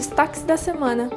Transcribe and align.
Destaques 0.00 0.42
da 0.44 0.56
semana. 0.56 1.10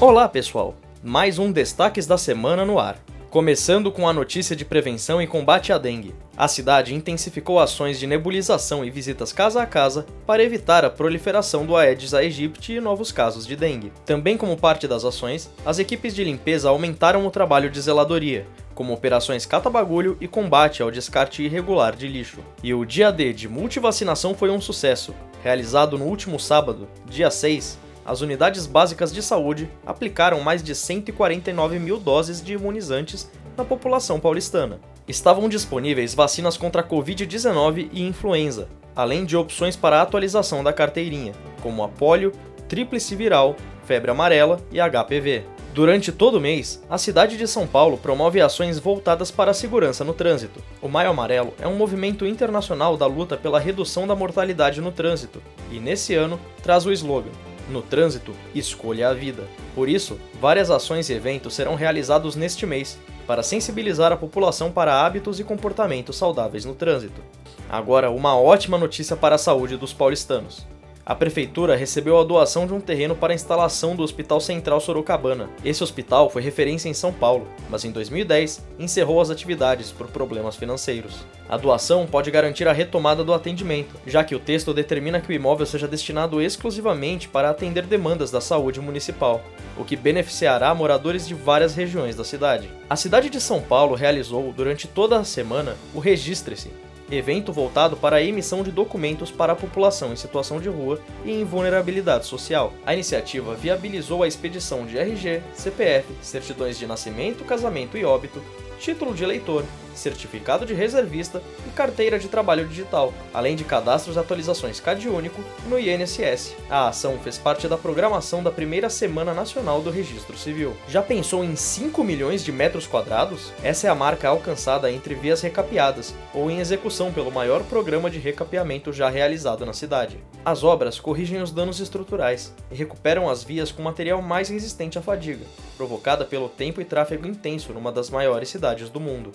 Olá, 0.00 0.28
pessoal! 0.28 0.74
Mais 1.00 1.38
um 1.38 1.52
Destaques 1.52 2.08
da 2.08 2.18
Semana 2.18 2.64
no 2.64 2.76
ar. 2.76 2.98
Começando 3.30 3.92
com 3.92 4.08
a 4.08 4.12
notícia 4.12 4.56
de 4.56 4.64
prevenção 4.64 5.22
e 5.22 5.28
combate 5.28 5.72
à 5.72 5.78
dengue. 5.78 6.12
A 6.36 6.48
cidade 6.48 6.92
intensificou 6.92 7.60
ações 7.60 8.00
de 8.00 8.08
nebulização 8.08 8.84
e 8.84 8.90
visitas 8.90 9.32
casa 9.32 9.62
a 9.62 9.66
casa 9.66 10.06
para 10.26 10.42
evitar 10.42 10.84
a 10.84 10.90
proliferação 10.90 11.64
do 11.64 11.76
Aedes 11.76 12.12
aegypti 12.12 12.72
e 12.72 12.80
novos 12.80 13.12
casos 13.12 13.46
de 13.46 13.54
dengue. 13.54 13.92
Também 14.04 14.36
como 14.36 14.56
parte 14.56 14.88
das 14.88 15.04
ações, 15.04 15.48
as 15.64 15.78
equipes 15.78 16.16
de 16.16 16.24
limpeza 16.24 16.68
aumentaram 16.68 17.24
o 17.24 17.30
trabalho 17.30 17.70
de 17.70 17.80
zeladoria, 17.80 18.44
como 18.74 18.92
operações 18.92 19.46
cata-bagulho 19.46 20.16
e 20.20 20.26
combate 20.26 20.82
ao 20.82 20.90
descarte 20.90 21.44
irregular 21.44 21.94
de 21.94 22.08
lixo. 22.08 22.40
E 22.60 22.74
o 22.74 22.84
dia 22.84 23.12
D 23.12 23.32
de 23.32 23.48
multivacinação 23.48 24.34
foi 24.34 24.50
um 24.50 24.60
sucesso. 24.60 25.14
Realizado 25.44 25.98
no 25.98 26.06
último 26.06 26.40
sábado, 26.40 26.88
dia 27.04 27.30
6, 27.30 27.78
as 28.02 28.22
unidades 28.22 28.66
básicas 28.66 29.12
de 29.12 29.22
saúde 29.22 29.68
aplicaram 29.84 30.40
mais 30.40 30.62
de 30.62 30.74
149 30.74 31.78
mil 31.78 32.00
doses 32.00 32.42
de 32.42 32.54
imunizantes 32.54 33.30
na 33.54 33.62
população 33.62 34.18
paulistana. 34.18 34.80
Estavam 35.06 35.46
disponíveis 35.46 36.14
vacinas 36.14 36.56
contra 36.56 36.80
a 36.80 36.88
Covid-19 36.88 37.90
e 37.92 38.06
influenza, 38.06 38.70
além 38.96 39.26
de 39.26 39.36
opções 39.36 39.76
para 39.76 40.00
atualização 40.00 40.64
da 40.64 40.72
carteirinha, 40.72 41.34
como 41.62 41.84
a 41.84 41.88
polio, 41.88 42.32
tríplice 42.66 43.14
viral, 43.14 43.54
febre 43.84 44.10
amarela 44.10 44.58
e 44.72 44.78
HPV. 44.80 45.44
Durante 45.74 46.12
todo 46.12 46.36
o 46.36 46.40
mês, 46.40 46.80
a 46.88 46.96
cidade 46.96 47.36
de 47.36 47.48
São 47.48 47.66
Paulo 47.66 47.98
promove 47.98 48.40
ações 48.40 48.78
voltadas 48.78 49.32
para 49.32 49.50
a 49.50 49.54
segurança 49.54 50.04
no 50.04 50.14
trânsito. 50.14 50.62
O 50.80 50.88
Maio 50.88 51.10
Amarelo 51.10 51.52
é 51.60 51.66
um 51.66 51.74
movimento 51.74 52.24
internacional 52.24 52.96
da 52.96 53.06
luta 53.06 53.36
pela 53.36 53.58
redução 53.58 54.06
da 54.06 54.14
mortalidade 54.14 54.80
no 54.80 54.92
trânsito, 54.92 55.42
e 55.72 55.80
nesse 55.80 56.14
ano 56.14 56.38
traz 56.62 56.86
o 56.86 56.92
slogan 56.92 57.32
no 57.68 57.82
trânsito, 57.82 58.32
escolha 58.54 59.08
a 59.08 59.14
vida. 59.14 59.42
Por 59.74 59.88
isso, 59.88 60.16
várias 60.40 60.70
ações 60.70 61.10
e 61.10 61.12
eventos 61.14 61.54
serão 61.54 61.74
realizados 61.74 62.36
neste 62.36 62.64
mês 62.64 62.96
para 63.26 63.42
sensibilizar 63.42 64.12
a 64.12 64.16
população 64.16 64.70
para 64.70 65.04
hábitos 65.04 65.40
e 65.40 65.44
comportamentos 65.44 66.16
saudáveis 66.16 66.64
no 66.64 66.76
trânsito. 66.76 67.20
Agora, 67.68 68.12
uma 68.12 68.38
ótima 68.38 68.78
notícia 68.78 69.16
para 69.16 69.34
a 69.34 69.38
saúde 69.38 69.76
dos 69.76 69.92
paulistanos 69.92 70.64
a 71.06 71.14
prefeitura 71.14 71.76
recebeu 71.76 72.18
a 72.18 72.24
doação 72.24 72.66
de 72.66 72.72
um 72.72 72.80
terreno 72.80 73.14
para 73.14 73.32
a 73.32 73.34
instalação 73.34 73.94
do 73.94 74.02
Hospital 74.02 74.40
Central 74.40 74.80
Sorocabana. 74.80 75.50
Esse 75.62 75.84
hospital 75.84 76.30
foi 76.30 76.40
referência 76.40 76.88
em 76.88 76.94
São 76.94 77.12
Paulo, 77.12 77.46
mas 77.68 77.84
em 77.84 77.90
2010 77.90 78.64
encerrou 78.78 79.20
as 79.20 79.28
atividades 79.28 79.92
por 79.92 80.08
problemas 80.08 80.56
financeiros. 80.56 81.26
A 81.46 81.58
doação 81.58 82.06
pode 82.06 82.30
garantir 82.30 82.66
a 82.66 82.72
retomada 82.72 83.22
do 83.22 83.34
atendimento, 83.34 83.94
já 84.06 84.24
que 84.24 84.34
o 84.34 84.40
texto 84.40 84.72
determina 84.72 85.20
que 85.20 85.28
o 85.28 85.34
imóvel 85.34 85.66
seja 85.66 85.86
destinado 85.86 86.40
exclusivamente 86.40 87.28
para 87.28 87.50
atender 87.50 87.84
demandas 87.84 88.30
da 88.30 88.40
saúde 88.40 88.80
municipal, 88.80 89.44
o 89.76 89.84
que 89.84 89.96
beneficiará 89.96 90.74
moradores 90.74 91.28
de 91.28 91.34
várias 91.34 91.74
regiões 91.74 92.16
da 92.16 92.24
cidade. 92.24 92.70
A 92.88 92.96
cidade 92.96 93.28
de 93.28 93.42
São 93.42 93.60
Paulo 93.60 93.94
realizou, 93.94 94.54
durante 94.56 94.88
toda 94.88 95.18
a 95.18 95.24
semana, 95.24 95.76
o 95.92 95.98
Registre-se, 95.98 96.70
evento 97.10 97.52
voltado 97.52 97.96
para 97.96 98.16
a 98.16 98.22
emissão 98.22 98.62
de 98.62 98.70
documentos 98.70 99.30
para 99.30 99.52
a 99.52 99.56
população 99.56 100.12
em 100.12 100.16
situação 100.16 100.60
de 100.60 100.68
rua 100.68 101.00
e 101.24 101.32
em 101.32 101.44
vulnerabilidade 101.44 102.26
social. 102.26 102.72
A 102.84 102.94
iniciativa 102.94 103.54
viabilizou 103.54 104.22
a 104.22 104.28
expedição 104.28 104.86
de 104.86 104.98
RG, 104.98 105.42
CPF, 105.54 106.06
certidões 106.22 106.78
de 106.78 106.86
nascimento, 106.86 107.44
casamento 107.44 107.96
e 107.96 108.04
óbito, 108.04 108.42
título 108.78 109.14
de 109.14 109.24
eleitor, 109.24 109.64
certificado 109.94 110.66
de 110.66 110.74
reservista 110.74 111.42
e 111.66 111.70
carteira 111.70 112.18
de 112.18 112.28
trabalho 112.28 112.66
digital, 112.66 113.14
além 113.32 113.56
de 113.56 113.64
cadastros 113.64 114.16
e 114.16 114.18
atualizações 114.18 114.80
CadÚnico 114.80 115.42
no 115.68 115.78
INSS. 115.78 116.54
A 116.68 116.88
ação 116.88 117.18
fez 117.18 117.38
parte 117.38 117.68
da 117.68 117.78
programação 117.78 118.42
da 118.42 118.50
primeira 118.50 118.90
Semana 118.90 119.32
Nacional 119.32 119.80
do 119.80 119.90
Registro 119.90 120.36
Civil. 120.36 120.74
Já 120.88 121.02
pensou 121.02 121.44
em 121.44 121.56
5 121.56 122.02
milhões 122.02 122.44
de 122.44 122.52
metros 122.52 122.86
quadrados? 122.86 123.52
Essa 123.62 123.86
é 123.86 123.90
a 123.90 123.94
marca 123.94 124.28
alcançada 124.28 124.90
entre 124.90 125.14
vias 125.14 125.40
recapeadas 125.40 126.14
ou 126.34 126.50
em 126.50 126.58
execução 126.58 127.12
pelo 127.12 127.30
maior 127.30 127.62
programa 127.64 128.10
de 128.10 128.18
recapeamento 128.18 128.92
já 128.92 129.08
realizado 129.08 129.64
na 129.64 129.72
cidade. 129.72 130.18
As 130.44 130.62
obras 130.62 130.98
corrigem 130.98 131.40
os 131.40 131.50
danos 131.50 131.80
estruturais 131.80 132.52
e 132.70 132.74
recuperam 132.74 133.28
as 133.28 133.42
vias 133.42 133.70
com 133.70 133.82
material 133.82 134.20
mais 134.20 134.48
resistente 134.48 134.98
à 134.98 135.02
fadiga, 135.02 135.44
provocada 135.76 136.24
pelo 136.24 136.48
tempo 136.48 136.80
e 136.80 136.84
tráfego 136.84 137.26
intenso 137.26 137.72
numa 137.72 137.92
das 137.92 138.10
maiores 138.10 138.48
cidades 138.48 138.63
do 138.88 138.98
mundo. 139.00 139.32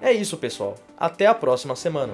É 0.00 0.12
isso, 0.12 0.36
pessoal. 0.36 0.74
Até 0.98 1.26
a 1.26 1.34
próxima 1.34 1.76
semana. 1.76 2.12